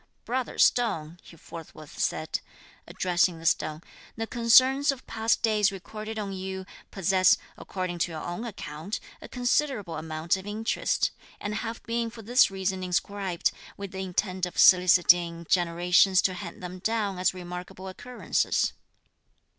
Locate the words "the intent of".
13.91-14.57